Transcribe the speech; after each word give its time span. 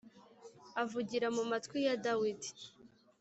avugira 0.83 1.27
mu 1.35 1.43
matwi 1.51 1.79
ya 1.87 1.95
Dawidi 2.05 2.49